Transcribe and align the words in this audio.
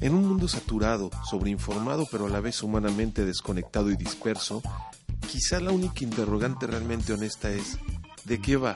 En 0.00 0.14
un 0.14 0.26
mundo 0.26 0.48
saturado, 0.48 1.10
sobreinformado 1.28 2.06
pero 2.10 2.24
a 2.24 2.30
la 2.30 2.40
vez 2.40 2.62
humanamente 2.62 3.26
desconectado 3.26 3.90
y 3.90 3.96
disperso, 3.96 4.62
quizá 5.30 5.60
la 5.60 5.72
única 5.72 6.04
interrogante 6.04 6.66
realmente 6.66 7.12
honesta 7.12 7.50
es 7.50 7.78
¿de 8.24 8.40
qué 8.40 8.56
va? 8.56 8.74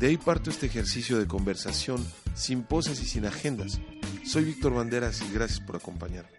De 0.00 0.06
ahí 0.06 0.16
parto 0.16 0.48
este 0.48 0.64
ejercicio 0.64 1.18
de 1.18 1.26
conversación 1.26 2.02
sin 2.34 2.62
poses 2.62 3.02
y 3.02 3.06
sin 3.06 3.26
agendas. 3.26 3.80
Soy 4.24 4.44
Víctor 4.44 4.72
Banderas 4.72 5.20
y 5.20 5.30
gracias 5.30 5.60
por 5.60 5.76
acompañarme. 5.76 6.30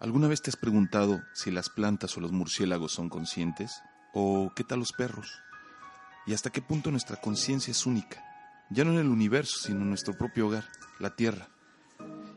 ¿Alguna 0.00 0.26
vez 0.26 0.42
te 0.42 0.50
has 0.50 0.56
preguntado 0.56 1.22
si 1.32 1.52
las 1.52 1.68
plantas 1.70 2.16
o 2.16 2.20
los 2.20 2.32
murciélagos 2.32 2.90
son 2.90 3.08
conscientes? 3.08 3.80
¿O 4.14 4.50
qué 4.56 4.64
tal 4.64 4.80
los 4.80 4.92
perros? 4.92 5.30
¿Y 6.26 6.34
hasta 6.34 6.50
qué 6.50 6.60
punto 6.60 6.90
nuestra 6.90 7.20
conciencia 7.20 7.70
es 7.70 7.86
única? 7.86 8.31
Ya 8.72 8.84
no 8.84 8.92
en 8.92 8.98
el 8.98 9.08
universo, 9.08 9.58
sino 9.58 9.82
en 9.82 9.90
nuestro 9.90 10.16
propio 10.16 10.46
hogar, 10.46 10.64
la 10.98 11.14
Tierra. 11.14 11.48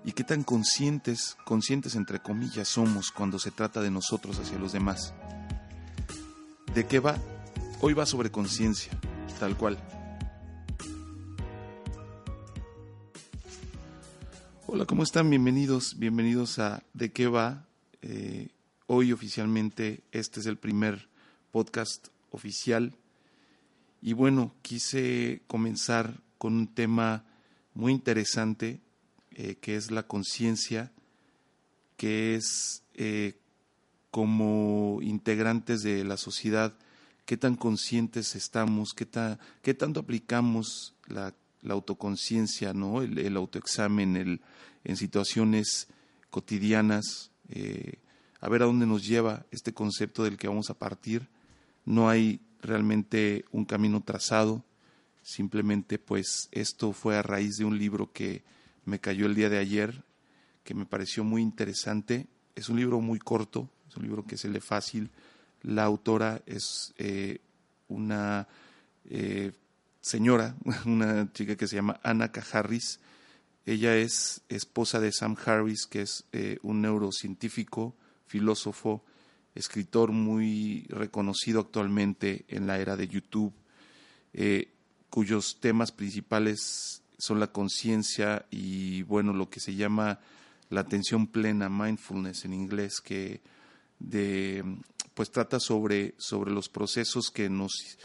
Y 0.04 0.12
qué 0.12 0.24
tan 0.24 0.44
conscientes, 0.44 1.38
conscientes 1.46 1.96
entre 1.96 2.20
comillas, 2.20 2.68
somos 2.68 3.12
cuando 3.12 3.40
se 3.40 3.52
trata 3.52 3.82
de 3.82 3.90
nosotros 3.90 4.38
hacia 4.40 4.60
los 4.60 4.74
demás. 4.74 5.14
¿De 6.74 6.86
qué 6.86 7.00
va? 7.00 7.18
Hoy 7.80 7.94
va 7.94 8.06
sobre 8.06 8.32
conciencia, 8.32 8.92
tal 9.40 9.56
cual. 9.56 9.78
Hola, 14.68 14.86
¿cómo 14.86 15.04
están? 15.04 15.30
Bienvenidos, 15.30 15.98
bienvenidos 15.98 16.60
a 16.60 16.84
¿De 16.94 17.12
qué 17.12 17.28
va? 17.28 17.66
Eh, 18.02 18.50
hoy 18.88 19.14
oficialmente 19.14 20.04
este 20.12 20.42
es 20.42 20.46
el 20.48 20.58
primer 20.58 21.08
podcast 21.52 22.10
oficial. 22.32 22.94
Y 24.02 24.14
bueno, 24.14 24.54
quise 24.62 25.42
comenzar 25.48 26.25
con 26.38 26.54
un 26.54 26.68
tema 26.68 27.26
muy 27.74 27.92
interesante 27.92 28.82
eh, 29.32 29.56
que 29.56 29.76
es 29.76 29.92
la 29.92 30.04
conciencia, 30.04 30.92
que 31.98 32.36
es 32.36 32.84
eh, 32.94 33.38
como 34.12 35.00
integrantes 35.02 35.82
de 35.82 36.06
la 36.06 36.16
sociedad, 36.16 36.74
qué 37.26 37.36
tan 37.36 37.56
conscientes 37.56 38.36
estamos, 38.36 38.94
qué, 38.94 39.08
qué 39.62 39.74
tanto 39.74 40.00
aplicamos 40.00 40.96
la, 41.08 41.34
autoconciencia, 41.68 42.74
¿no? 42.74 43.02
el, 43.02 43.36
autoexamen 43.36 44.16
el, 44.16 44.42
en 44.84 44.96
situaciones 44.96 45.88
cotidianas, 46.30 47.32
eh, 47.50 48.00
a 48.40 48.48
ver 48.48 48.62
a 48.62 48.68
dónde 48.68 48.86
nos 48.86 49.06
lleva 49.06 49.46
este 49.52 49.74
concepto 49.74 50.24
del 50.24 50.38
que 50.38 50.48
vamos 50.48 50.70
a 50.70 50.78
partir. 50.78 51.28
No 51.84 52.08
hay 52.08 52.40
realmente 52.62 53.46
un 53.52 53.66
camino 53.66 54.02
trazado, 54.02 54.64
Simplemente 55.26 55.98
pues 55.98 56.50
esto 56.52 56.94
fue 56.94 57.18
a 57.18 57.24
raíz 57.24 57.58
de 57.58 57.66
un 57.66 57.80
libro 57.80 58.14
que 58.14 58.44
me 58.84 59.00
cayó 59.00 59.26
el 59.26 59.34
día 59.34 59.50
de 59.50 59.58
ayer, 59.58 60.04
que 60.64 60.76
me 60.76 60.86
pareció 60.86 61.24
muy 61.24 61.42
interesante. 61.42 62.28
Es 62.54 62.70
un 62.70 62.78
libro 62.78 63.02
muy 63.02 63.18
corto, 63.18 63.68
es 63.90 63.98
un 63.98 64.04
libro 64.04 64.24
que 64.24 64.38
se 64.38 64.50
lee 64.50 64.60
fácil. 64.60 65.10
La 65.64 65.84
autora 65.84 66.44
es 66.46 66.94
eh, 67.00 67.40
una 67.88 68.48
eh, 69.06 69.52
señora, 70.00 70.56
una 70.86 71.34
chica 71.34 71.56
que 71.56 71.68
se 71.68 71.78
llama 71.78 72.00
Anna 72.04 72.32
Harris. 72.52 73.00
Ella 73.66 73.96
es 73.96 74.44
esposa 74.48 75.00
de 75.00 75.12
Sam 75.12 75.36
Harris, 75.44 75.88
que 75.88 76.04
es 76.04 76.26
eh, 76.34 76.60
un 76.62 76.84
neurocientífico, 76.84 77.96
filósofo, 78.28 79.04
escritor 79.56 80.12
muy 80.12 80.86
reconocido 80.90 81.62
actualmente 81.62 82.46
en 82.48 82.68
la 82.68 82.78
era 82.78 82.96
de 82.96 83.08
YouTube 83.08 83.56
cuyos 85.16 85.62
temas 85.62 85.94
principales 85.94 87.02
son 87.18 87.40
la 87.40 87.48
conciencia 87.48 88.46
y 88.52 89.04
bueno, 89.04 89.32
lo 89.32 89.50
que 89.50 89.62
se 89.62 89.74
llama 89.74 90.20
la 90.70 90.82
atención 90.82 91.28
plena, 91.28 91.70
mindfulness 91.70 92.44
en 92.44 92.54
inglés, 92.54 93.00
que 93.00 93.40
de, 93.98 94.62
pues 95.14 95.32
trata 95.32 95.62
sobre, 95.62 96.16
sobre 96.18 96.52
los 96.52 96.68
procesos 96.68 97.32
que 97.32 97.50
nos 97.50 97.98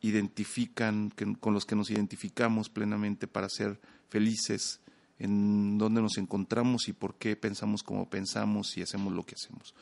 identifican, 0.00 1.12
con 1.38 1.52
los 1.52 1.66
que 1.66 1.76
nos 1.76 1.90
identificamos 1.90 2.70
plenamente 2.70 3.26
para 3.26 3.50
ser 3.50 3.78
felices, 4.08 4.80
en 5.18 5.76
dónde 5.76 6.00
nos 6.00 6.16
encontramos 6.16 6.88
y 6.88 6.94
por 6.94 7.16
qué 7.16 7.36
pensamos 7.36 7.82
como 7.82 8.08
pensamos 8.08 8.74
y 8.78 8.80
hacemos 8.80 9.12
lo 9.12 9.26
que 9.26 9.34
hacemos. 9.34 9.74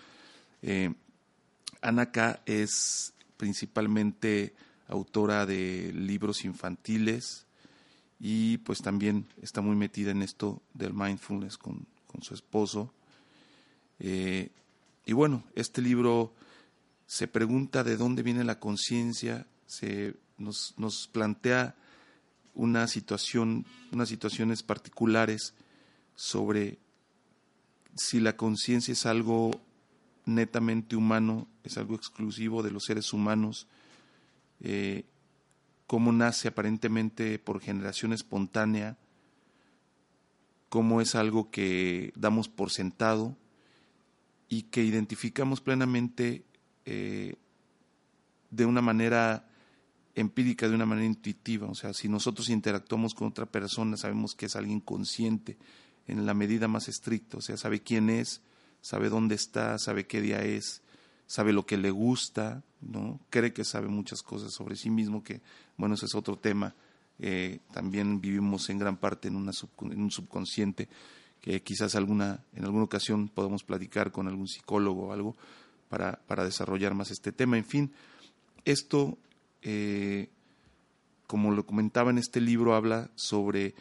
Eh, 0.62 0.92
Anaka 1.80 2.42
es 2.44 3.14
principalmente 3.36 4.56
autora 4.92 5.46
de 5.46 5.92
libros 5.94 6.44
infantiles 6.44 7.46
y 8.20 8.58
pues 8.58 8.82
también 8.82 9.26
está 9.42 9.60
muy 9.60 9.74
metida 9.74 10.10
en 10.10 10.22
esto 10.22 10.62
del 10.74 10.94
mindfulness 10.94 11.58
con, 11.58 11.86
su 12.20 12.34
esposo. 12.34 12.92
Eh, 13.98 14.50
y 15.06 15.12
bueno, 15.12 15.42
este 15.56 15.80
libro 15.80 16.34
se 17.06 17.26
pregunta 17.26 17.82
de 17.82 17.96
dónde 17.96 18.22
viene 18.22 18.44
la 18.44 18.60
conciencia, 18.60 19.46
se 19.66 20.14
nos, 20.36 20.74
nos 20.76 21.08
plantea 21.08 21.74
una 22.54 22.86
situación, 22.86 23.64
unas 23.92 24.10
situaciones 24.10 24.62
particulares 24.62 25.54
sobre 26.14 26.78
si 27.96 28.20
la 28.20 28.36
conciencia 28.36 28.92
es 28.92 29.06
algo 29.06 29.50
netamente 30.26 30.96
humano, 30.96 31.48
es 31.64 31.78
algo 31.78 31.94
exclusivo 31.94 32.62
de 32.62 32.70
los 32.70 32.84
seres 32.84 33.12
humanos, 33.12 33.66
eh, 34.62 35.04
cómo 35.86 36.12
nace 36.12 36.48
aparentemente 36.48 37.38
por 37.38 37.60
generación 37.60 38.12
espontánea, 38.12 38.96
cómo 40.68 41.00
es 41.00 41.14
algo 41.14 41.50
que 41.50 42.12
damos 42.16 42.48
por 42.48 42.70
sentado 42.70 43.36
y 44.48 44.62
que 44.62 44.84
identificamos 44.84 45.60
plenamente 45.60 46.44
eh, 46.86 47.34
de 48.50 48.64
una 48.64 48.80
manera 48.80 49.46
empírica, 50.14 50.68
de 50.68 50.74
una 50.74 50.86
manera 50.86 51.06
intuitiva. 51.06 51.68
O 51.68 51.74
sea, 51.74 51.92
si 51.92 52.08
nosotros 52.08 52.48
interactuamos 52.48 53.14
con 53.14 53.28
otra 53.28 53.46
persona, 53.46 53.96
sabemos 53.96 54.34
que 54.34 54.46
es 54.46 54.56
alguien 54.56 54.80
consciente 54.80 55.58
en 56.06 56.24
la 56.26 56.34
medida 56.34 56.68
más 56.68 56.88
estricta, 56.88 57.38
o 57.38 57.40
sea, 57.40 57.56
sabe 57.56 57.80
quién 57.80 58.10
es, 58.10 58.42
sabe 58.80 59.08
dónde 59.08 59.34
está, 59.34 59.78
sabe 59.78 60.06
qué 60.06 60.20
día 60.20 60.42
es, 60.42 60.82
sabe 61.26 61.52
lo 61.52 61.66
que 61.66 61.76
le 61.76 61.90
gusta, 61.90 62.62
¿no? 62.80 63.20
Cree 63.30 63.52
que 63.52 63.64
sabe 63.64 63.88
muchas 63.88 64.22
cosas 64.22 64.52
sobre 64.52 64.76
sí 64.76 64.90
mismo, 64.90 65.22
que, 65.22 65.40
bueno, 65.76 65.94
ese 65.94 66.06
es 66.06 66.14
otro 66.14 66.36
tema. 66.36 66.74
Eh, 67.18 67.60
también 67.72 68.20
vivimos 68.20 68.68
en 68.70 68.78
gran 68.78 68.96
parte 68.96 69.28
en, 69.28 69.36
una 69.36 69.52
en 69.82 70.00
un 70.00 70.10
subconsciente 70.10 70.88
que 71.40 71.62
quizás 71.62 71.94
alguna, 71.96 72.40
en 72.54 72.64
alguna 72.64 72.84
ocasión 72.84 73.28
podamos 73.28 73.64
platicar 73.64 74.12
con 74.12 74.28
algún 74.28 74.48
psicólogo 74.48 75.08
o 75.08 75.12
algo 75.12 75.36
para, 75.88 76.20
para 76.26 76.44
desarrollar 76.44 76.94
más 76.94 77.10
este 77.10 77.32
tema. 77.32 77.58
En 77.58 77.64
fin, 77.64 77.92
esto, 78.64 79.18
eh, 79.60 80.30
como 81.26 81.50
lo 81.50 81.66
comentaba 81.66 82.10
en 82.10 82.18
este 82.18 82.40
libro, 82.40 82.74
habla 82.74 83.10
sobre 83.16 83.74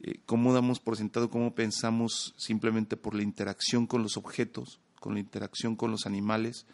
eh, 0.00 0.20
cómo 0.26 0.52
damos 0.52 0.80
por 0.80 0.96
sentado, 0.96 1.30
cómo 1.30 1.54
pensamos 1.54 2.34
simplemente 2.36 2.96
por 2.96 3.14
la 3.14 3.22
interacción 3.22 3.86
con 3.86 4.02
los 4.02 4.16
objetos, 4.16 4.80
con 4.98 5.14
la 5.14 5.20
interacción 5.20 5.76
con 5.76 5.90
los 5.90 6.06
animales, 6.06 6.66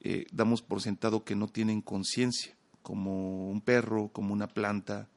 eh, 0.00 0.26
damos 0.32 0.62
por 0.62 0.80
sentado 0.80 1.24
que 1.24 1.36
no 1.36 1.48
tienen 1.48 1.82
conciencia, 1.82 2.56
como 2.82 3.50
un 3.50 3.60
perro, 3.60 4.08
como 4.08 4.32
una 4.32 4.48
planta, 4.48 5.08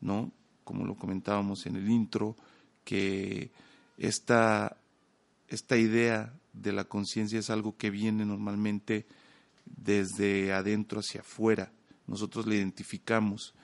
¿no? 0.00 0.32
Como 0.64 0.84
lo 0.84 0.96
comentábamos 0.96 1.66
en 1.66 1.76
el 1.76 1.88
intro, 1.88 2.36
que 2.84 3.52
esta, 3.98 4.76
esta 5.48 5.76
idea 5.76 6.32
de 6.52 6.72
la 6.72 6.84
conciencia 6.84 7.38
es 7.38 7.50
algo 7.50 7.76
que 7.76 7.90
viene 7.90 8.24
normalmente 8.24 9.06
desde 9.64 10.52
adentro 10.52 11.00
hacia 11.00 11.20
afuera. 11.20 11.72
Nosotros 12.06 12.46
la 12.46 12.56
identificamos 12.56 13.54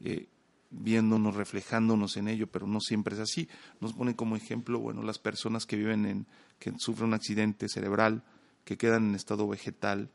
eh, 0.00 0.28
viéndonos, 0.70 1.34
reflejándonos 1.34 2.16
en 2.16 2.28
ello, 2.28 2.46
pero 2.46 2.66
no 2.66 2.80
siempre 2.80 3.14
es 3.14 3.20
así. 3.20 3.48
Nos 3.80 3.94
pone 3.94 4.14
como 4.14 4.36
ejemplo, 4.36 4.78
bueno, 4.78 5.02
las 5.02 5.18
personas 5.18 5.66
que 5.66 5.76
viven 5.76 6.06
en, 6.06 6.26
que 6.58 6.72
sufren 6.78 7.08
un 7.08 7.14
accidente 7.14 7.68
cerebral, 7.68 8.22
que 8.66 8.76
quedan 8.76 9.10
en 9.10 9.14
estado 9.14 9.46
vegetal 9.46 10.10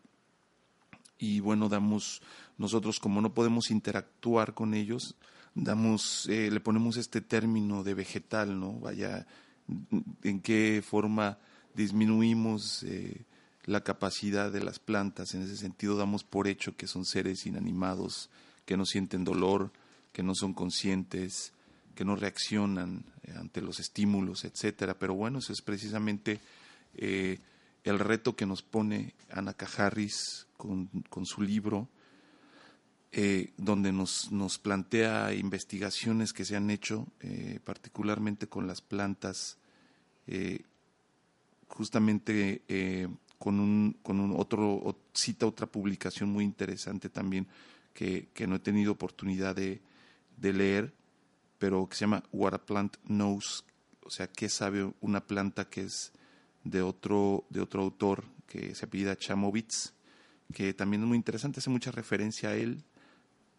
y 1.18 1.40
bueno, 1.40 1.70
damos, 1.70 2.22
nosotros 2.58 3.00
como 3.00 3.22
no 3.22 3.34
podemos 3.34 3.72
interactuar 3.72 4.54
con 4.54 4.74
ellos, 4.74 5.16
damos, 5.56 6.28
eh, 6.28 6.52
le 6.52 6.60
ponemos 6.60 6.98
este 6.98 7.22
término 7.22 7.84
de 7.84 7.94
vegetal, 7.94 8.60
¿no? 8.60 8.74
Vaya, 8.74 9.26
en 10.24 10.42
qué 10.42 10.84
forma 10.86 11.38
disminuimos 11.76 12.84
eh, 12.84 13.24
la 13.64 13.86
capacidad 13.86 14.52
de 14.52 14.64
las 14.64 14.80
plantas, 14.80 15.34
en 15.34 15.44
ese 15.44 15.56
sentido 15.56 15.96
damos 15.96 16.26
por 16.26 16.50
hecho 16.50 16.76
que 16.76 16.88
son 16.88 17.06
seres 17.06 17.46
inanimados, 17.46 18.30
que 18.66 18.76
no 18.76 18.86
sienten 18.86 19.24
dolor, 19.24 19.72
que 20.12 20.24
no 20.24 20.36
son 20.36 20.54
conscientes, 20.54 21.54
que 21.96 22.04
no 22.04 22.18
reaccionan 22.18 23.06
eh, 23.24 23.34
ante 23.38 23.62
los 23.62 23.80
estímulos, 23.80 24.44
etcétera. 24.44 25.00
Pero 25.00 25.14
bueno, 25.14 25.40
eso 25.40 25.54
es 25.54 25.62
precisamente 25.62 26.42
el 27.84 28.00
reto 28.00 28.36
que 28.36 28.46
nos 28.46 28.62
pone 28.62 29.16
Ana 29.32 29.54
Cajarris 29.54 30.48
con, 30.58 30.88
con 31.10 31.26
su 31.26 31.42
libro, 31.42 31.90
eh, 33.12 33.52
donde 33.58 33.92
nos, 33.92 34.32
nos, 34.32 34.58
plantea 34.58 35.34
investigaciones 35.34 36.32
que 36.32 36.46
se 36.46 36.56
han 36.56 36.70
hecho, 36.70 37.08
eh, 37.20 37.60
particularmente 37.64 38.48
con 38.48 38.68
las 38.68 38.82
plantas, 38.82 39.58
eh, 40.28 40.62
justamente 41.68 42.62
con 43.38 43.60
un, 43.60 43.98
con 44.04 44.20
un 44.20 44.34
otro, 44.38 44.96
cita 45.14 45.46
otra 45.46 45.66
publicación 45.66 46.30
muy 46.30 46.44
interesante 46.44 47.10
también 47.10 47.48
que, 47.94 48.30
que 48.34 48.48
no 48.48 48.56
he 48.56 48.60
tenido 48.60 48.92
oportunidad 48.92 49.56
de, 49.56 49.82
de, 50.38 50.54
leer, 50.54 50.94
pero 51.58 51.88
que 51.88 51.96
se 51.96 52.02
llama 52.02 52.24
What 52.32 52.54
a 52.54 52.66
Plant 52.66 52.98
Knows, 53.08 53.66
o 54.04 54.10
sea, 54.10 54.28
qué 54.28 54.48
sabe 54.48 54.92
una 55.02 55.26
planta 55.26 55.70
que 55.70 55.82
es 55.82 56.14
de 56.64 56.82
otro, 56.82 57.46
de 57.50 57.62
otro 57.62 57.82
autor 57.82 58.24
que 58.48 58.76
se 58.76 58.86
apellida 58.86 59.16
Chamovitz, 59.16 59.94
que 60.54 60.74
también 60.74 61.04
es 61.04 61.08
muy 61.08 61.18
interesante, 61.18 61.60
hace 61.60 61.70
mucha 61.70 61.92
referencia 61.92 62.50
a 62.50 62.56
él, 62.56 62.84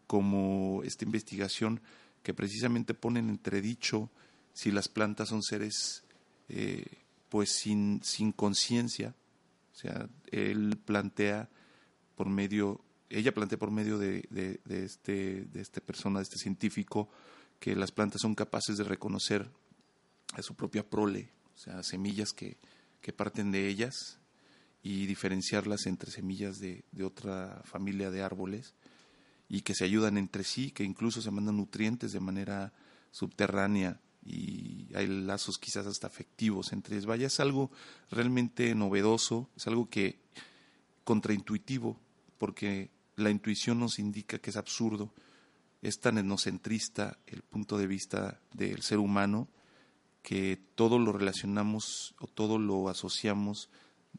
como 0.07 0.83
esta 0.85 1.05
investigación 1.05 1.81
que 2.23 2.35
precisamente 2.35 2.95
pone 2.95 3.21
en 3.21 3.31
entredicho 3.31 4.11
si 4.53 4.71
las 4.71 4.89
plantas 4.89 5.31
son 5.31 5.43
seres 5.43 6.05
eh, 6.49 6.85
pues 7.29 7.51
sin, 7.51 8.01
sin 8.05 8.33
conciencia. 8.33 9.15
O 9.73 9.75
sea, 9.75 10.09
él 10.31 10.79
plantea 10.85 11.49
por 12.15 12.29
medio, 12.29 12.85
ella 13.09 13.33
plantea 13.33 13.59
por 13.59 13.71
medio 13.71 13.99
de, 13.99 14.25
de, 14.29 14.61
de, 14.67 14.85
este, 14.85 15.47
de 15.47 15.61
esta 15.63 15.81
persona, 15.81 16.19
de 16.19 16.25
este 16.25 16.37
científico, 16.37 17.09
que 17.59 17.75
las 17.75 17.91
plantas 17.91 18.21
son 18.21 18.35
capaces 18.35 18.77
de 18.77 18.85
reconocer 18.85 19.49
a 20.35 20.43
su 20.43 20.55
propia 20.55 20.89
prole, 20.89 21.31
o 21.55 21.59
sea, 21.59 21.83
semillas 21.83 22.33
que, 22.33 22.59
que 23.03 23.13
parten 23.13 23.51
de 23.51 23.69
ellas 23.69 24.19
y 24.83 25.07
diferenciarlas 25.07 25.87
entre 25.87 26.11
semillas 26.11 26.59
de, 26.59 26.85
de 26.93 27.05
otra 27.05 27.61
familia 27.65 28.11
de 28.11 28.23
árboles 28.23 28.75
y 29.49 29.61
que 29.61 29.75
se 29.75 29.85
ayudan 29.85 30.17
entre 30.17 30.45
sí, 30.45 30.71
que 30.71 30.85
incluso 30.85 31.21
se 31.21 31.31
mandan 31.31 31.59
nutrientes 31.59 32.13
de 32.13 32.21
manera 32.21 32.73
subterránea 33.11 34.01
y 34.25 34.87
hay 34.95 35.07
lazos 35.07 35.59
quizás 35.59 35.87
hasta 35.87 36.07
afectivos 36.07 36.73
entre 36.73 36.97
ellos. 36.97 37.07
Vaya, 37.07 37.27
es 37.27 37.41
algo 37.41 37.71
realmente 38.11 38.75
novedoso, 38.75 39.51
es 39.57 39.67
algo 39.67 39.91
que 39.91 40.21
contraintuitivo, 41.05 41.99
porque 42.39 42.91
la 43.17 43.31
intuición 43.31 43.81
nos 43.81 43.99
indica 43.99 44.39
que 44.39 44.51
es 44.51 44.57
absurdo, 44.57 45.13
es 45.83 45.99
tan 45.99 46.19
etnocentrista 46.19 47.19
el 47.27 47.43
punto 47.43 47.77
de 47.77 47.87
vista 47.87 48.41
del 48.53 48.83
ser 48.83 48.99
humano 48.99 49.49
que 50.23 50.59
todo 50.75 50.99
lo 50.99 51.13
relacionamos 51.13 52.15
o 52.21 52.27
todo 52.27 52.59
lo 52.59 52.89
asociamos 52.89 53.69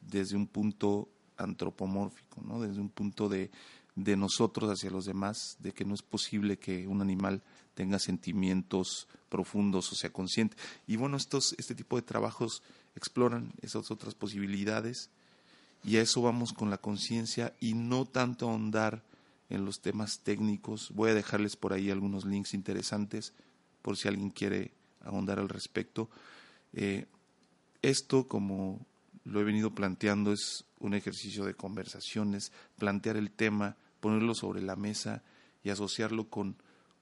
desde 0.02 0.36
un 0.36 0.48
punto 0.48 1.10
antropomórfico, 1.38 2.42
¿no? 2.42 2.62
desde 2.62 2.82
un 2.82 2.90
punto 2.90 3.30
de 3.30 3.52
de 3.96 4.18
nosotros 4.18 4.70
hacia 4.70 4.90
los 4.90 5.06
demás, 5.06 5.58
de 5.60 5.72
que 5.72 5.86
no 5.86 5.94
es 5.94 6.02
posible 6.02 6.58
que 6.58 6.88
un 6.88 7.02
animal 7.02 7.42
tenga 7.76 8.00
sentimientos 8.00 9.08
profundos 9.30 9.92
o 9.92 9.96
sea 9.96 10.12
consciente. 10.12 10.58
Y 10.88 10.96
bueno, 10.96 11.18
estos, 11.18 11.56
este 11.58 11.76
tipo 11.76 11.96
de 11.96 12.02
trabajos 12.02 12.64
exploran 12.96 13.54
esas 13.62 13.92
otras 13.92 14.16
posibilidades 14.16 15.10
y 15.84 15.98
a 15.98 16.02
eso 16.02 16.22
vamos 16.22 16.54
con 16.54 16.70
la 16.70 16.78
conciencia 16.78 17.54
y 17.60 17.74
no 17.74 18.06
tanto 18.06 18.50
ahondar 18.50 19.04
en 19.50 19.66
los 19.66 19.82
temas 19.82 20.20
técnicos. 20.20 20.92
Voy 20.94 21.12
a 21.12 21.16
dejarles 21.16 21.56
por 21.56 21.74
ahí 21.74 21.92
algunos 21.92 22.26
links 22.26 22.54
interesantes 22.54 23.34
por 23.82 23.98
si 23.98 24.08
alguien 24.08 24.30
quiere 24.30 24.72
ahondar 25.04 25.40
al 25.40 25.50
respecto. 25.50 26.10
Eh, 26.74 27.06
esto, 27.82 28.28
como 28.28 28.86
lo 29.26 29.42
he 29.42 29.44
venido 29.44 29.72
planteando, 29.72 30.34
es 30.34 30.66
un 30.80 30.94
ejercicio 30.94 31.46
de 31.46 31.54
conversaciones, 31.54 32.52
plantear 32.78 33.18
el 33.18 33.32
tema, 33.32 33.78
ponerlo 34.00 34.36
sobre 34.36 34.62
la 34.62 34.76
mesa 34.76 35.24
y 35.64 35.70
asociarlo 35.70 36.30
con, 36.30 36.56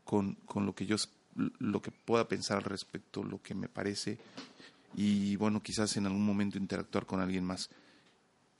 con, 0.03 0.36
con 0.45 0.65
lo 0.65 0.75
que 0.75 0.86
yo 0.86 0.98
lo 1.36 1.81
que 1.81 1.92
pueda 1.92 2.27
pensar 2.27 2.57
al 2.57 2.63
respecto, 2.63 3.24
lo 3.24 3.42
que 3.42 3.56
me 3.56 3.69
parece, 3.69 4.19
y 4.95 5.36
bueno, 5.38 5.63
quizás 5.63 5.95
en 5.95 6.06
algún 6.06 6.25
momento 6.25 6.57
interactuar 6.57 7.06
con 7.06 7.21
alguien 7.21 7.45
más. 7.45 7.69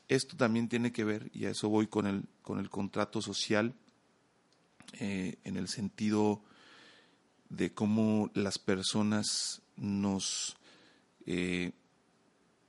Esto 0.08 0.38
también 0.38 0.70
tiene 0.70 0.92
que 0.92 1.04
ver, 1.04 1.30
y 1.34 1.46
a 1.46 1.50
eso 1.50 1.70
voy 1.70 1.88
con 1.88 2.08
el, 2.08 2.24
con 2.42 2.60
el 2.60 2.70
contrato 2.70 3.22
social, 3.22 3.74
eh, 5.00 5.38
en 5.44 5.58
el 5.58 5.68
sentido 5.68 6.42
de 7.52 7.74
cómo 7.74 8.32
las 8.34 8.58
personas 8.58 9.62
nos, 9.76 10.56
eh, 11.26 11.74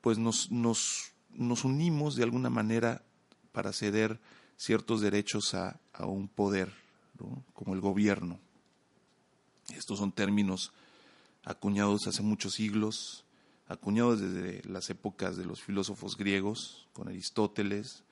pues 0.01 0.19
nos, 0.19 0.51
nos, 0.51 1.13
nos 1.31 1.65
unimos 1.65 2.17
de 2.17 2.25
alguna 2.25 2.51
manera 2.51 3.03
para 3.53 3.73
ceder 3.73 4.21
ciertos 4.57 5.01
derechos 5.01 5.55
a, 5.55 5.79
un 6.01 6.27
poder, 6.29 6.73
como 7.55 7.75
el 7.75 7.81
gobierno. 7.81 8.41
Estos 9.77 9.99
son 9.99 10.11
términos 10.11 10.73
acuñados 11.45 12.07
hace 12.09 12.23
muchos 12.23 12.55
siglos, 12.55 13.25
acuñados 13.69 14.21
desde 14.21 14.69
las 14.69 14.91
épocas 14.91 15.37
de 15.37 15.45
los 15.45 15.63
filósofos 15.63 16.17
griegos, 16.17 16.89
con 16.93 17.09
Aristóteles, 17.09 18.03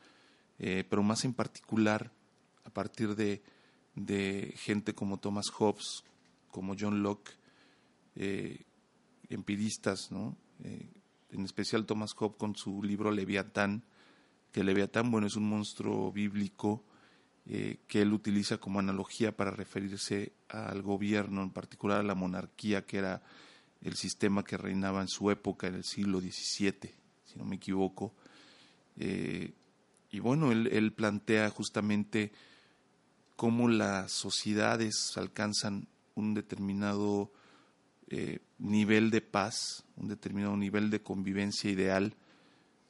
eh, 0.59 0.85
pero 0.89 1.03
más 1.03 1.25
en 1.25 1.35
particular 1.35 2.13
a 2.65 2.71
partir 2.71 3.17
de, 3.17 3.43
gente 4.57 4.95
como 4.95 5.19
Thomas 5.19 5.51
Hobbes, 5.51 6.05
como 6.51 6.75
John 6.79 7.03
Locke, 7.03 7.33
eh, 8.17 8.65
empiristas, 9.29 10.11
¿no? 10.11 10.37
Eh, 10.65 10.91
en 11.31 11.45
especial 11.45 11.87
Thomas 11.87 12.15
Hobbes 12.15 12.37
con 12.39 12.57
su 12.57 12.83
libro 12.83 13.11
Leviatán, 13.11 13.85
que 14.53 14.65
Leviatán, 14.65 15.11
bueno, 15.11 15.27
es 15.27 15.37
un 15.37 15.49
monstruo 15.49 16.13
bíblico 16.13 16.85
eh, 17.47 17.79
que 17.87 18.03
él 18.03 18.13
utiliza 18.13 18.59
como 18.59 18.79
analogía 18.79 19.37
para 19.37 19.51
referirse 19.51 20.33
al 20.49 20.83
gobierno, 20.83 21.43
en 21.43 21.51
particular 21.51 22.01
a 22.01 22.05
la 22.05 22.15
monarquía, 22.15 22.85
que 22.85 22.99
era 22.99 23.23
el 23.81 23.97
sistema 23.97 24.45
que 24.45 24.57
reinaba 24.57 25.01
en 25.01 25.09
su 25.09 25.31
época, 25.31 25.67
en 25.67 25.77
el 25.77 25.85
siglo 25.85 26.21
XVII, 26.21 26.95
si 27.25 27.39
no 27.39 27.45
me 27.45 27.57
equivoco. 27.57 28.15
Eh, 28.99 29.53
y 30.11 30.19
bueno, 30.19 30.53
él, 30.53 30.93
plantea 30.93 31.49
justamente 31.51 32.33
cómo 33.37 33.69
las 33.69 34.13
sociedades 34.13 35.17
alcanzan 35.17 35.89
un 36.21 36.35
determinado 36.35 37.33
eh, 38.09 38.39
nivel 38.59 39.11
de 39.11 39.21
paz, 39.21 39.85
un 39.97 40.09
determinado 40.09 40.57
nivel 40.57 40.91
de 40.91 41.03
convivencia 41.03 41.71
ideal, 41.71 42.15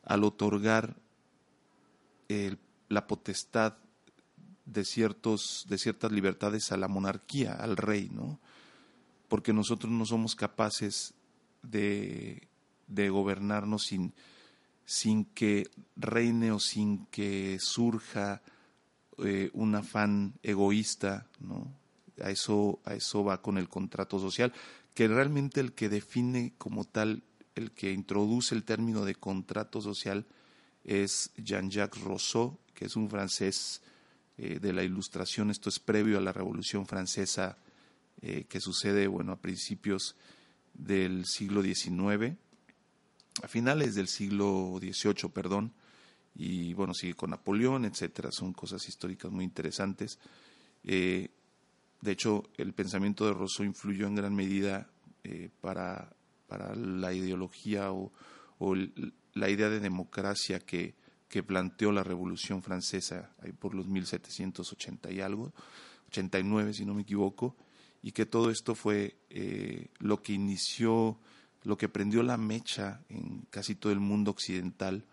al 0.05 0.25
otorgar 0.25 0.97
la 2.89 3.07
potestad 3.07 3.75
de, 4.65 4.85
ciertos, 4.85 5.67
de 5.69 5.79
ciertas 5.79 6.13
libertades 6.13 6.71
a 6.73 6.77
la 6.77 6.89
monarquía, 6.89 7.55
al 7.55 7.77
rey, 7.77 8.09
¿no? 8.13 8.39
Porque 9.29 9.53
nosotros 9.53 9.93
no 9.93 10.07
somos 10.07 10.35
capaces 10.35 11.15
de, 11.63 12.47
gobernarnos 12.89 13.85
sin, 13.85 14.13
sin 14.85 15.25
que 15.25 15.71
reine 15.97 16.53
o 16.53 16.61
sin 16.61 17.07
que 17.07 17.59
surja 17.61 18.43
eh, 19.19 19.51
un 19.53 19.75
afán 19.75 20.35
egoísta, 20.43 21.27
¿no? 21.41 21.80
A 22.23 22.31
eso, 22.31 22.81
a 22.85 22.95
eso 22.95 23.25
va 23.25 23.43
con 23.43 23.59
el 23.59 23.69
contrato 23.69 24.19
social, 24.19 24.53
que 24.95 25.09
realmente 25.09 25.61
el 25.61 25.73
que 25.73 25.89
define 25.89 26.55
como 26.59 26.85
tal, 26.85 27.23
el 27.55 27.71
que 27.73 27.93
introduce 27.93 28.55
el 28.55 28.65
término 28.65 29.05
de 29.05 29.15
contrato 29.15 29.81
social, 29.81 30.27
es 30.85 31.31
Jean-Jacques 31.37 32.03
Rousseau, 32.03 32.59
que 32.75 32.87
es 32.87 32.97
un 32.97 33.11
francés 33.11 33.83
eh, 34.39 34.59
de 34.61 34.73
la 34.73 34.83
Ilustración. 34.83 35.51
Esto 35.51 35.69
es 35.69 35.79
previo 35.79 36.19
a 36.19 36.23
la 36.23 36.33
Revolución 36.33 36.87
Francesa 36.87 37.59
eh, 38.23 38.45
que 38.49 38.61
sucede 38.61 39.07
bueno, 39.07 39.33
a 39.33 39.41
principios 39.41 40.17
del 40.75 41.27
siglo 41.27 41.63
XIX, 41.63 42.37
a 43.43 43.49
finales 43.49 43.95
del 43.95 44.09
siglo 44.09 44.79
XVIII, 44.81 45.31
perdón, 45.33 45.73
y 46.35 46.75
bueno, 46.75 46.95
sigue 46.95 47.15
con 47.15 47.31
Napoleón, 47.31 47.85
etcétera. 47.85 48.31
Son 48.31 48.53
cosas 48.53 48.87
históricas 48.89 49.31
muy 49.31 49.45
interesantes. 49.45 50.19
Eh, 50.85 51.29
de 52.01 52.13
hecho, 52.13 52.45
el 52.57 52.73
pensamiento 52.73 53.27
de 53.27 53.35
Rousseau 53.35 53.67
influyó 53.67 54.07
en 54.07 54.15
gran 54.15 54.35
medida 54.35 54.89
para, 55.61 56.13
para 56.49 56.75
la 56.75 57.13
ideología 57.13 57.93
o, 57.93 58.13
o 58.59 58.75
la 59.35 59.51
idea 59.51 59.69
de 59.69 59.81
democracia 59.81 60.61
que, 60.61 60.95
que 61.31 61.43
planteó 61.45 61.93
la 61.93 62.03
Revolución 62.03 62.61
Francesa 62.61 63.31
ahí 63.41 63.53
por 63.53 63.75
los 63.75 63.87
1780 63.87 65.13
y 65.13 65.21
algo, 65.21 65.53
89 66.09 66.75
si 66.75 66.85
no 66.85 66.93
me 66.93 67.03
equivoco, 67.03 67.57
y 68.03 68.13
que 68.13 68.27
todo 68.27 68.51
esto 68.51 68.75
fue 68.75 69.17
eh, 69.31 69.89
lo 69.99 70.23
que 70.23 70.33
inició, 70.33 71.19
lo 71.63 71.79
que 71.79 71.89
prendió 71.89 72.25
la 72.25 72.37
mecha 72.37 73.01
en 73.09 73.47
casi 73.51 73.77
todo 73.77 73.93
el 73.93 74.01
mundo 74.01 74.33
occidental 74.33 75.05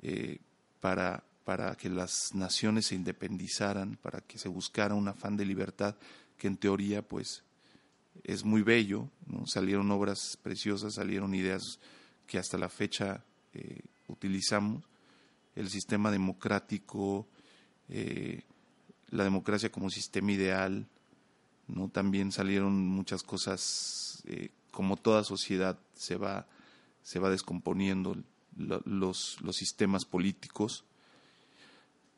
eh, 0.00 0.38
para, 0.80 1.24
para 1.44 1.74
que 1.76 1.88
las 1.88 2.34
naciones 2.34 2.86
se 2.86 2.94
independizaran, 2.94 3.96
para 3.96 4.20
que 4.20 4.38
se 4.38 4.48
buscara 4.48 4.94
un 4.94 5.08
afán 5.08 5.36
de 5.36 5.44
libertad 5.44 5.96
que 6.38 6.46
en 6.48 6.56
teoría 6.56 7.02
pues 7.02 7.42
es 8.24 8.44
muy 8.44 8.62
bello, 8.62 9.08
salieron 9.46 9.90
obras 9.90 10.38
preciosas, 10.42 10.94
salieron 10.94 11.34
ideas 11.34 11.78
que 12.26 12.38
hasta 12.38 12.58
la 12.58 12.68
fecha 12.68 13.24
eh, 13.54 13.80
utilizamos, 14.08 14.84
el 15.54 15.68
sistema 15.68 16.10
democrático, 16.10 17.28
eh, 17.88 18.42
la 19.10 19.24
democracia 19.24 19.70
como 19.70 19.90
sistema 19.90 20.32
ideal, 20.32 20.86
¿no? 21.68 21.88
También 21.88 22.32
salieron 22.32 22.86
muchas 22.86 23.22
cosas, 23.22 24.22
eh, 24.26 24.50
como 24.70 24.96
toda 24.96 25.24
sociedad 25.24 25.78
se 25.94 26.16
va, 26.16 26.46
se 27.02 27.18
va 27.18 27.30
descomponiendo 27.30 28.16
los, 28.56 29.40
los 29.42 29.56
sistemas 29.56 30.04
políticos. 30.04 30.84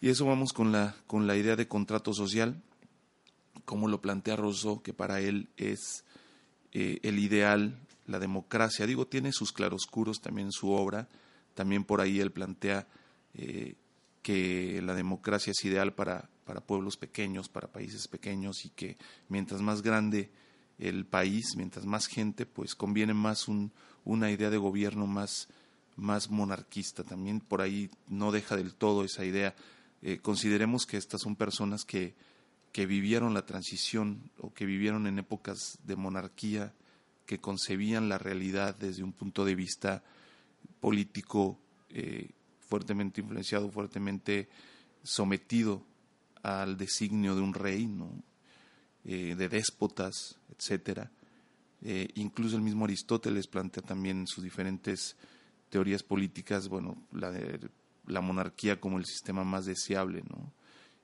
Y 0.04 0.11
eso 0.11 0.26
vamos 0.26 0.52
con 0.52 0.70
la, 0.70 0.94
con 1.06 1.26
la 1.26 1.34
idea 1.34 1.56
de 1.56 1.66
contrato 1.66 2.12
social, 2.12 2.61
como 3.64 3.88
lo 3.88 4.02
plantea 4.02 4.37
Rousseau, 4.37 4.82
que 4.82 4.92
para 4.92 5.23
él 5.23 5.49
es 5.56 6.04
eh, 6.73 6.99
el 7.02 7.18
ideal, 7.18 7.80
la 8.06 8.18
democracia. 8.18 8.87
Digo, 8.87 9.06
tiene 9.06 9.32
sus 9.32 9.50
claroscuros 9.50 10.20
también 10.20 10.49
en 10.49 10.52
su 10.52 10.73
obra, 10.73 11.08
también 11.54 11.84
por 11.84 12.02
ahí 12.02 12.20
él 12.20 12.32
plantea 12.32 12.87
eh, 13.32 13.76
que 14.20 14.82
la 14.82 14.94
democracia 14.94 15.52
es 15.52 15.64
ideal 15.64 15.94
para, 15.94 16.28
para 16.44 16.61
pueblos 16.61 16.99
pequeños, 16.99 17.49
para 17.49 17.68
países 17.68 18.06
pequeños 18.06 18.66
y 18.66 18.68
que 18.68 18.99
mientras 19.30 19.62
más 19.62 19.80
grande 19.80 20.30
el 20.78 21.06
país, 21.06 21.54
mientras 21.56 21.87
más 21.87 22.08
gente, 22.08 22.44
pues 22.44 22.75
conviene 22.75 23.14
más 23.14 23.49
un, 23.49 23.73
una 24.04 24.30
idea 24.30 24.50
de 24.50 24.58
gobierno 24.58 25.06
más, 25.06 25.49
más 25.96 26.28
monarquista. 26.28 27.04
También 27.04 27.40
por 27.40 27.62
ahí 27.62 27.88
no 28.06 28.32
deja 28.32 28.54
del 28.54 28.75
todo 28.75 29.02
esa 29.02 29.25
idea. 29.25 29.54
Eh, 30.06 30.18
consideremos 30.18 30.84
que 30.84 30.99
estas 30.99 31.23
son 31.23 31.34
personas 31.34 31.87
que, 31.87 32.14
que 32.73 32.84
vivieron 32.84 33.32
la 33.32 33.46
transición 33.46 34.30
o 34.38 34.52
que 34.52 34.66
vivieron 34.66 35.06
en 35.06 35.18
épocas 35.18 35.78
de 35.82 35.96
monarquía, 35.96 36.75
que 37.25 37.40
concebían 37.40 38.11
la 38.11 38.18
realidad 38.18 38.76
desde 38.76 39.02
un 39.02 39.14
punto 39.14 39.46
de 39.46 39.54
vista 39.54 40.04
político 40.78 41.58
eh, 41.88 42.28
fuertemente 42.61 43.23
influenciado, 43.23 43.70
fuertemente 43.70 44.50
sometido 45.02 45.82
al 46.42 46.76
designio 46.76 47.34
de 47.34 47.40
un 47.40 47.54
rey, 47.54 47.88
eh, 49.06 49.34
de 49.34 49.49
déspotas, 49.49 50.38
etcétera. 50.50 51.11
Incluso 52.14 52.56
el 52.56 52.62
mismo 52.62 52.87
Aristóteles 52.87 53.46
plantea 53.46 53.82
también 53.82 54.26
sus 54.26 54.42
diferentes 54.42 55.16
teorías 55.68 56.02
políticas, 56.02 56.68
bueno, 56.68 56.96
la 57.12 57.30
de 57.30 57.68
la 58.06 58.20
monarquía 58.20 58.80
como 58.80 58.99
el 58.99 59.04
sistema 59.06 59.44
más 59.44 59.66
deseable, 59.66 60.23
¿no? 60.28 60.52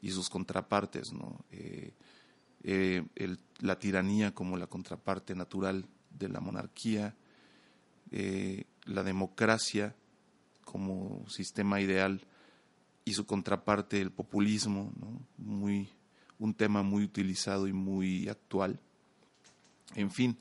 y 0.02 0.10
sus 0.10 0.30
contrapartes, 0.30 1.12
¿no? 1.12 1.44
Eh, 1.50 1.92
la 3.58 3.78
tiranía 3.78 4.34
como 4.34 4.56
la 4.56 4.66
contraparte 4.66 5.34
natural 5.34 5.86
de 6.10 6.28
la 6.28 6.40
monarquía, 6.40 7.14
la 8.84 9.02
democracia 9.02 9.94
como 10.64 11.24
sistema 11.28 11.80
ideal 11.80 12.20
y 13.04 13.14
su 13.14 13.26
contraparte 13.26 14.00
el 14.00 14.12
populismo, 14.12 14.92
muy, 15.36 15.88
un 16.38 16.54
tema 16.54 16.82
muy 16.82 17.02
utilizado 17.02 17.66
y 17.66 17.72
muy 17.72 18.28
actual. 18.28 18.78
En 19.94 20.10
fin, 20.10 20.38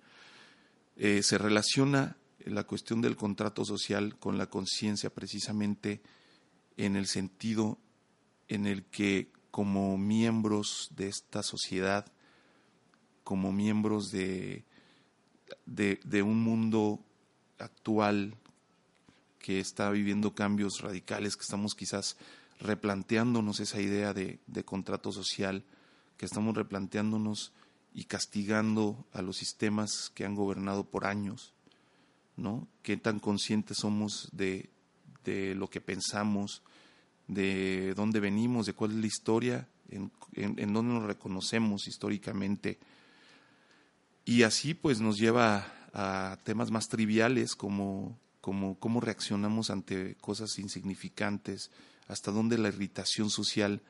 eh, 0.95 1.23
se 1.23 1.37
relaciona 1.37 2.17
la 2.45 2.63
cuestión 2.65 3.01
del 3.01 3.15
contrato 3.15 3.65
social 3.65 4.17
con 4.17 4.37
la 4.37 4.47
conciencia 4.47 5.09
precisamente 5.09 6.01
en 6.86 6.95
el 6.95 7.07
sentido 7.07 7.77
en 8.48 8.65
el 8.65 8.83
que 8.83 9.31
como 9.51 9.98
miembros 9.98 10.89
de 10.95 11.07
esta 11.07 11.43
sociedad, 11.43 12.05
como 13.24 13.51
miembros 13.51 14.12
de, 14.12 14.63
de, 15.65 16.00
de 16.03 16.24
un 16.24 16.41
mundo 16.41 17.00
actual 17.59 18.36
que 19.39 19.59
está 19.59 19.89
viviendo 19.89 20.33
cambios 20.33 20.81
radicales, 20.81 21.36
que 21.36 21.43
estamos 21.43 21.75
quizás 21.75 22.17
replanteándonos 22.59 23.59
esa 23.59 23.81
idea 23.81 24.13
de, 24.13 24.39
contrato 24.65 25.12
social, 25.12 25.63
que 26.17 26.25
estamos 26.25 26.55
replanteándonos 26.55 27.53
y 27.93 28.05
castigando 28.05 29.05
a 29.13 29.21
los 29.21 29.38
sistemas 29.38 30.12
que 30.13 30.25
han 30.25 30.36
gobernado 30.36 30.83
por 30.83 31.05
años, 31.05 31.53
¿no? 32.36 32.67
Qué 32.83 32.98
tan 32.98 33.19
conscientes 33.19 33.77
somos 33.77 34.29
de, 34.31 34.69
de 35.23 35.55
lo 35.55 35.69
que 35.69 35.81
pensamos, 35.81 36.63
de 37.27 37.93
dónde 37.95 38.19
venimos, 38.19 38.65
de 38.65 38.73
cuál 38.73 38.91
es 38.91 38.97
la 38.97 39.07
historia, 39.07 39.67
en, 39.89 40.11
en, 40.33 40.73
dónde 40.73 40.93
nos 40.93 41.03
reconocemos 41.03 41.88
históricamente. 41.88 42.79
Y 44.25 44.43
así 44.43 44.73
pues 44.73 44.99
nos 44.99 45.17
lleva 45.17 45.67
a 45.93 46.38
temas 46.43 46.71
más 46.71 46.88
triviales 46.88 47.55
como, 47.55 48.17
como 48.41 48.79
cómo 48.79 49.01
reaccionamos 49.01 49.69
ante 49.69 50.15
cosas 50.15 50.57
insignificantes, 50.59 51.71
hasta 52.07 52.31
dónde 52.31 52.57
la 52.57 52.69
irritación 52.69 53.29
social, 53.29 53.81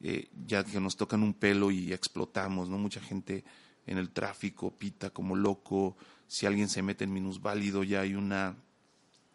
eh, 0.00 0.28
ya 0.46 0.64
que 0.64 0.80
nos 0.80 0.96
tocan 0.96 1.22
un 1.22 1.34
pelo 1.34 1.70
y 1.70 1.92
explotamos, 1.92 2.68
¿no? 2.68 2.78
Mucha 2.78 3.00
gente 3.00 3.44
en 3.86 3.98
el 3.98 4.10
tráfico 4.10 4.70
pita 4.70 5.10
como 5.10 5.36
loco, 5.36 5.96
si 6.26 6.46
alguien 6.46 6.68
se 6.68 6.82
mete 6.82 7.04
en 7.04 7.12
minusválido 7.12 7.82
ya 7.82 8.00
hay 8.00 8.14
una 8.14 8.56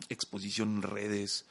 exposición 0.10 0.78
en 0.78 0.82
redes, 0.82 1.46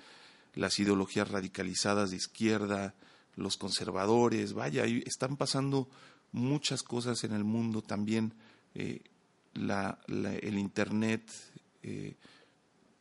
las 0.55 0.79
ideologías 0.79 1.31
radicalizadas 1.31 2.11
de 2.11 2.17
izquierda, 2.17 2.95
los 3.35 3.57
conservadores, 3.57 4.53
vaya, 4.53 4.85
están 4.85 5.37
pasando 5.37 5.89
muchas 6.33 6.83
cosas 6.83 7.25
en 7.25 7.33
el 7.33 7.45
mundo 7.45 7.83
también, 7.83 8.33
eh, 8.75 9.03
el 9.55 10.59
Internet 10.59 11.31
eh, 11.83 12.15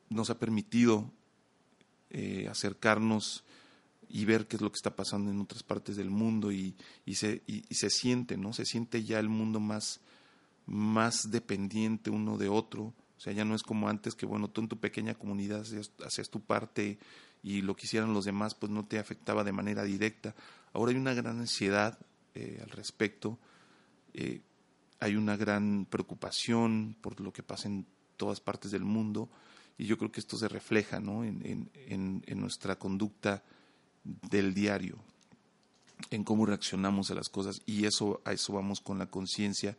nos 0.10 0.30
ha 0.30 0.40
permitido 0.40 1.12
acercarnos 2.50 3.44
y 4.10 4.26
ver 4.26 4.48
qué 4.48 4.56
es 4.56 4.62
lo 4.62 4.72
que 4.72 4.78
está 4.78 4.96
pasando 4.96 5.32
en 5.32 5.42
otras 5.42 5.64
partes 5.64 5.96
del 5.96 6.10
mundo 6.10 6.52
y, 6.52 6.76
y, 7.06 7.16
se, 7.16 7.42
y, 7.48 7.62
se 7.74 7.90
siente, 7.90 8.38
¿no? 8.38 8.54
Se 8.54 8.66
siente 8.66 9.04
ya 9.04 9.20
el 9.20 9.30
mundo 9.30 9.60
más, 9.60 10.00
más 10.66 11.32
dependiente 11.32 12.10
uno 12.10 12.38
de 12.38 12.50
otro. 12.50 12.94
O 13.18 13.20
sea, 13.20 13.34
ya 13.34 13.46
no 13.46 13.56
es 13.56 13.64
como 13.64 13.88
antes 13.88 14.16
que, 14.16 14.26
bueno, 14.26 14.50
tú 14.50 14.62
en 14.62 14.68
tu 14.68 14.78
pequeña 14.78 15.16
comunidad 15.16 15.62
hacías, 15.62 16.30
tu 16.30 16.42
parte 16.42 17.00
y 17.44 17.62
lo 17.62 17.76
que 17.76 17.86
hicieran 17.86 18.14
los 18.14 18.26
demás, 18.26 18.56
pues 18.56 18.72
no 18.72 18.86
te 18.86 19.00
afectaba 19.00 19.44
de 19.44 19.52
manera 19.52 19.84
directa. 19.84 20.36
Ahora 20.74 20.92
hay 20.92 20.98
una 20.98 21.14
gran 21.14 21.40
ansiedad 21.40 21.98
eh, 22.34 22.60
al 22.62 22.70
respecto, 22.70 23.40
eh, 24.14 24.42
hay 25.00 25.16
una 25.16 25.38
gran 25.38 25.86
preocupación 25.86 26.96
por 27.02 27.20
lo 27.22 27.32
que 27.32 27.44
pasa 27.44 27.68
en 27.68 27.86
todas 28.18 28.40
partes 28.40 28.72
del 28.72 28.84
mundo 28.84 29.30
y 29.78 29.86
yo 29.86 29.98
creo 29.98 30.12
que 30.12 30.20
esto 30.20 30.38
se 30.38 30.48
refleja 30.48 31.00
¿no? 31.00 31.24
en, 31.24 31.70
en, 31.74 32.24
en 32.26 32.40
nuestra 32.40 32.78
conducta 32.78 33.44
del 34.04 34.54
diario, 34.54 34.98
en 36.12 36.24
cómo 36.24 36.46
reaccionamos 36.46 37.12
a 37.12 37.16
las 37.16 37.30
cosas 37.30 37.62
y 37.66 37.86
eso 37.86 38.22
a 38.26 38.34
eso 38.34 38.54
vamos 38.54 38.80
con 38.80 39.00
la 39.00 39.08
conciencia 39.08 39.78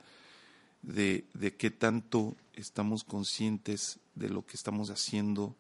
de, 0.86 1.26
de 1.34 1.54
qué 1.54 1.70
tanto 1.70 2.34
estamos 2.54 3.04
conscientes 3.04 4.00
de 4.14 4.30
lo 4.30 4.46
que 4.46 4.56
estamos 4.56 4.88
haciendo, 4.88 5.54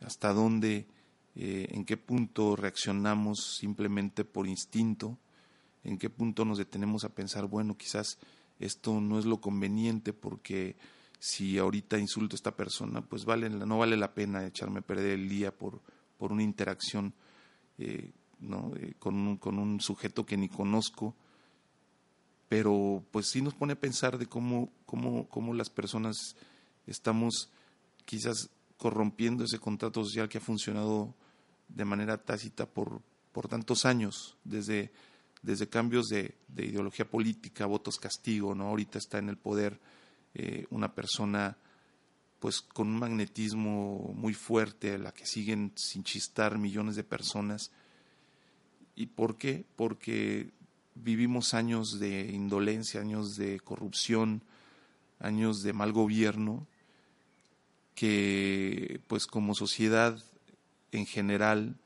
hasta 0.00 0.32
dónde, 0.32 0.86
eh, 1.36 1.68
en 1.70 1.84
qué 1.84 1.96
punto 1.96 2.56
reaccionamos 2.56 3.56
simplemente 3.58 4.24
por 4.24 4.48
instinto, 4.48 5.16
en 5.84 5.98
qué 5.98 6.10
punto 6.10 6.44
nos 6.44 6.58
detenemos 6.58 7.04
a 7.04 7.10
pensar, 7.10 7.46
bueno, 7.46 7.76
quizás 7.76 8.18
esto 8.58 9.00
no 9.00 9.18
es 9.18 9.26
lo 9.26 9.40
conveniente 9.40 10.12
porque 10.12 10.76
si 11.20 11.58
ahorita 11.58 11.98
insulto 11.98 12.34
a 12.34 12.38
esta 12.38 12.56
persona, 12.56 13.02
pues 13.02 13.24
vale, 13.24 13.48
no 13.50 13.78
vale 13.78 13.96
la 13.96 14.14
pena 14.14 14.46
echarme 14.46 14.80
a 14.80 14.82
perder 14.82 15.12
el 15.12 15.28
día 15.28 15.56
por, 15.56 15.80
por 16.18 16.32
una 16.32 16.42
interacción 16.42 17.14
eh, 17.78 18.12
¿no? 18.40 18.72
Eh, 18.76 18.94
con, 18.98 19.14
un, 19.14 19.36
con 19.36 19.58
un 19.58 19.80
sujeto 19.80 20.24
que 20.26 20.36
ni 20.36 20.48
conozco, 20.48 21.14
pero 22.54 23.04
pues 23.10 23.26
sí 23.26 23.42
nos 23.42 23.52
pone 23.52 23.72
a 23.72 23.80
pensar 23.80 24.16
de 24.16 24.26
cómo, 24.26 24.70
cómo, 24.86 25.28
cómo 25.28 25.54
las 25.54 25.70
personas 25.70 26.36
estamos 26.86 27.50
quizás 28.04 28.48
corrompiendo 28.76 29.42
ese 29.42 29.58
contrato 29.58 30.04
social 30.04 30.28
que 30.28 30.38
ha 30.38 30.40
funcionado 30.40 31.16
de 31.66 31.84
manera 31.84 32.16
tácita 32.16 32.66
por, 32.66 33.02
por 33.32 33.48
tantos 33.48 33.84
años, 33.84 34.36
desde, 34.44 34.92
desde 35.42 35.68
cambios 35.68 36.06
de, 36.06 36.36
de, 36.46 36.66
ideología 36.66 37.10
política, 37.10 37.66
votos 37.66 37.96
castigo, 37.96 38.54
¿no? 38.54 38.68
Ahorita 38.68 38.98
está 38.98 39.18
en 39.18 39.30
el 39.30 39.36
poder 39.36 39.80
eh, 40.34 40.68
una 40.70 40.94
persona 40.94 41.58
pues 42.38 42.60
con 42.60 42.86
un 42.86 43.00
magnetismo 43.00 44.12
muy 44.14 44.32
fuerte 44.32 44.94
a 44.94 44.98
la 44.98 45.10
que 45.10 45.26
siguen 45.26 45.72
sin 45.74 46.04
chistar 46.04 46.56
millones 46.56 46.94
de 46.94 47.02
personas. 47.02 47.72
¿Y 48.94 49.06
por 49.06 49.38
qué? 49.38 49.64
Porque 49.74 50.52
vivimos 50.94 51.54
años 51.54 51.98
de 51.98 52.30
indolencia, 52.32 53.00
años 53.00 53.36
de 53.36 53.60
corrupción, 53.60 54.42
años 55.18 55.62
de 55.62 55.72
mal 55.72 55.92
gobierno, 55.92 56.66
que 57.94 59.00
pues 59.06 59.26
como 59.26 59.54
sociedad 59.54 60.18
en 60.92 61.06
general, 61.06 61.76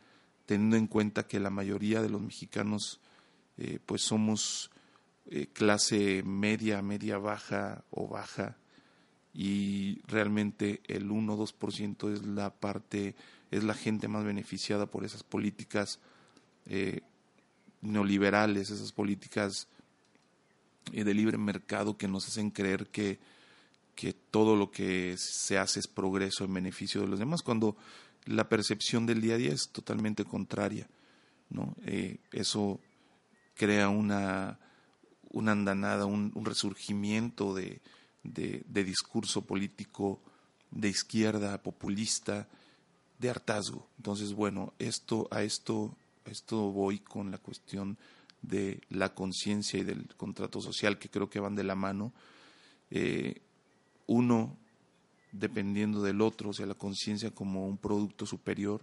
teniendo 0.46 0.76
en 0.76 0.86
cuenta 0.86 1.26
que 1.26 1.40
la 1.40 1.50
mayoría 1.50 2.02
de 2.02 2.08
los 2.08 2.20
mexicanos 2.20 3.00
eh, 3.58 3.78
pues 3.84 4.02
somos 4.02 4.70
eh, 5.26 5.46
clase 5.52 6.22
media, 6.22 6.80
media 6.82 7.18
baja 7.18 7.84
o 7.90 8.08
baja, 8.08 8.56
y 9.34 10.00
realmente 10.06 10.80
el 10.86 11.10
1 11.10 11.34
o 11.34 11.46
2% 11.46 12.12
es 12.12 12.26
la 12.26 12.50
parte, 12.50 13.14
es 13.50 13.62
la 13.62 13.74
gente 13.74 14.08
más 14.08 14.24
beneficiada 14.24 14.86
por 14.86 15.04
esas 15.04 15.22
políticas, 15.22 16.00
eh, 16.66 17.02
neoliberales, 17.80 18.70
esas 18.70 18.92
políticas 18.92 19.68
eh, 20.92 21.04
de 21.04 21.14
libre 21.14 21.38
mercado 21.38 21.96
que 21.96 22.08
nos 22.08 22.26
hacen 22.26 22.50
creer 22.50 22.86
que, 22.86 23.18
que 23.94 24.12
todo 24.12 24.56
lo 24.56 24.70
que 24.70 25.16
se 25.18 25.58
hace 25.58 25.80
es 25.80 25.86
progreso 25.86 26.44
en 26.44 26.54
beneficio 26.54 27.00
de 27.00 27.08
los 27.08 27.18
demás, 27.18 27.42
cuando 27.42 27.76
la 28.26 28.48
percepción 28.48 29.06
del 29.06 29.20
día 29.20 29.34
a 29.34 29.38
día 29.38 29.52
es 29.52 29.70
totalmente 29.70 30.24
contraria. 30.24 30.88
¿no? 31.50 31.74
Eh, 31.84 32.18
eso 32.32 32.80
crea 33.54 33.88
una, 33.88 34.58
una 35.30 35.52
andanada, 35.52 36.06
un, 36.06 36.32
resurgimiento 36.44 37.54
de, 37.54 37.80
de, 38.22 38.84
discurso 38.84 39.42
político 39.42 40.20
de 40.70 40.88
izquierda, 40.88 41.62
populista, 41.62 42.46
de 43.18 43.30
hartazgo. 43.30 43.88
Entonces, 43.96 44.32
bueno, 44.32 44.74
esto, 44.78 45.26
a 45.30 45.42
esto, 45.42 45.96
esto 46.30 46.70
voy 46.70 46.98
con 46.98 47.30
la 47.30 47.38
cuestión 47.38 47.98
de 48.42 48.80
la 48.90 49.14
conciencia 49.14 49.80
y 49.80 49.84
del 49.84 50.14
contrato 50.16 50.60
social, 50.60 50.98
que 50.98 51.08
creo 51.08 51.28
que 51.28 51.40
van 51.40 51.56
de 51.56 51.64
la 51.64 51.74
mano. 51.74 52.12
Eh, 52.90 53.40
uno 54.06 54.56
dependiendo 55.32 56.02
del 56.02 56.20
otro, 56.20 56.50
o 56.50 56.52
sea, 56.52 56.66
la 56.66 56.74
conciencia 56.74 57.30
como 57.30 57.66
un 57.66 57.76
producto 57.76 58.26
superior 58.26 58.82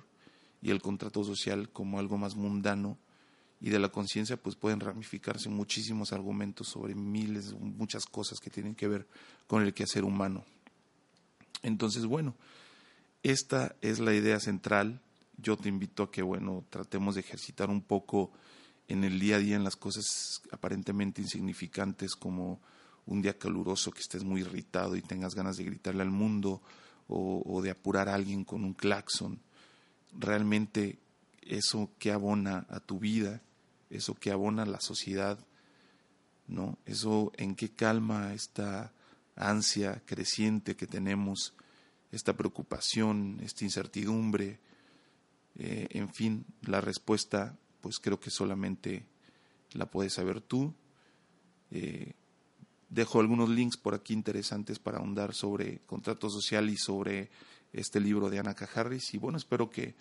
y 0.62 0.72
el 0.72 0.82
contrato 0.82 1.24
social 1.24 1.70
como 1.70 2.00
algo 2.00 2.18
más 2.18 2.36
mundano. 2.36 2.98
Y 3.62 3.70
de 3.70 3.80
la 3.80 3.90
conciencia 3.90 4.38
pues 4.38 4.56
pueden 4.56 4.80
ramificarse 4.80 5.50
muchísimos 5.50 6.12
argumentos 6.12 6.68
sobre 6.68 6.94
miles, 6.94 7.54
muchas 7.54 8.06
cosas 8.06 8.40
que 8.40 8.50
tienen 8.50 8.76
que 8.76 8.88
ver 8.88 9.08
con 9.48 9.64
el 9.64 9.74
quehacer 9.74 10.04
humano. 10.04 10.44
Entonces, 11.64 12.06
bueno, 12.06 12.36
esta 13.24 13.76
es 13.82 14.00
la 14.00 14.14
idea 14.14 14.40
central. 14.40 15.02
Yo 15.38 15.58
te 15.58 15.70
invito 15.70 16.04
a 16.04 16.12
que, 16.12 16.22
bueno, 16.22 16.66
tratemos 16.70 17.16
de 17.16 17.22
ejercitar 17.22 17.70
un 17.70 17.82
poco 17.82 18.32
en 18.88 19.04
el 19.04 19.20
día 19.20 19.38
a 19.38 19.40
día 19.40 19.56
en 19.56 19.64
las 19.64 19.76
cosas 19.76 20.42
aparentemente 20.52 21.22
insignificantes 21.22 22.16
como 22.16 22.62
un 23.06 23.22
día 23.22 23.38
caluroso 23.38 23.92
que 23.92 24.02
estés 24.02 24.24
muy 24.24 24.42
irritado 24.42 24.96
y 24.96 25.02
tengas 25.02 25.36
ganas 25.36 25.58
de 25.58 25.64
gritarle 25.64 26.02
al 26.02 26.12
mundo 26.12 26.62
o, 27.08 27.62
de 27.62 27.70
apurar 27.70 28.10
a 28.10 28.16
alguien 28.16 28.44
con 28.44 28.64
un 28.64 28.74
claxon, 28.74 29.40
realmente 30.12 30.98
eso 31.42 31.92
que 32.00 32.12
abona 32.12 32.66
a 32.68 32.80
tu 32.80 32.98
vida, 32.98 33.42
eso 33.92 34.16
que 34.16 34.32
abona 34.32 34.64
a 34.64 34.66
la 34.66 34.82
sociedad, 34.82 35.38
¿no? 36.48 36.80
Eso 36.88 37.32
en 37.38 37.56
qué 37.56 37.70
calma 37.70 38.34
esta 38.34 38.92
ansia 39.36 40.02
creciente 40.06 40.76
que 40.76 40.88
tenemos, 40.88 41.54
esta 42.12 42.34
preocupación, 42.34 43.40
esta 43.44 43.66
incertidumbre, 43.66 44.60
eh, 45.58 45.88
en 45.92 46.14
fin, 46.14 46.46
la 46.62 46.82
respuesta, 46.82 47.58
pues 47.82 48.00
creo 48.00 48.20
que 48.20 48.30
solamente 48.30 49.06
la 49.72 49.86
puedes 49.86 50.14
saber 50.14 50.42
tú. 50.42 50.74
Eh, 51.72 52.14
Dejo 52.90 53.20
algunos 53.20 53.50
links 53.50 53.78
por 53.78 53.94
aquí 53.94 54.14
interesantes 54.14 54.80
para 54.80 55.00
ahondar 55.00 55.34
sobre 55.34 55.80
contrato 55.86 56.30
social 56.30 56.70
y 56.70 56.78
sobre 56.78 57.30
este 57.74 58.00
libro 58.00 58.30
de 58.30 58.40
Ana 58.40 58.56
Harris. 58.74 59.14
Y 59.14 59.18
bueno, 59.18 59.38
espero 59.38 59.70
que 59.70 59.96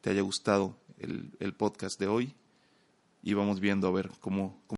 te 0.00 0.10
haya 0.10 0.20
gustado 0.20 0.76
el, 0.98 1.30
el 1.38 1.54
podcast 1.54 1.98
de 1.98 2.08
hoy 2.08 2.34
y 3.22 3.32
vamos 3.32 3.60
viendo 3.60 3.88
a 3.88 3.92
ver 3.92 4.10
cómo, 4.20 4.62
cómo 4.66 4.72